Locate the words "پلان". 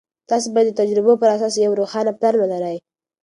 2.19-2.35